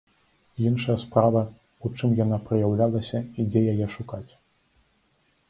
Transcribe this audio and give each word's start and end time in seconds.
Іншая 0.69 0.95
справа, 1.03 1.43
у 1.87 1.91
чым 1.99 2.15
яна 2.23 2.39
праяўлялася 2.49 3.23
і 3.39 3.47
дзе 3.51 3.61
яе 3.77 3.87
шукаць? 3.99 4.27